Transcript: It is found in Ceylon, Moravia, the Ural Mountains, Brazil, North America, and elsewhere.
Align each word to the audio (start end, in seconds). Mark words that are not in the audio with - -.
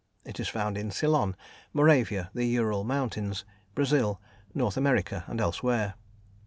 It 0.25 0.39
is 0.39 0.47
found 0.47 0.79
in 0.79 0.89
Ceylon, 0.89 1.35
Moravia, 1.73 2.31
the 2.33 2.45
Ural 2.45 2.83
Mountains, 2.83 3.45
Brazil, 3.75 4.19
North 4.55 4.75
America, 4.75 5.23
and 5.27 5.39
elsewhere. 5.39 5.93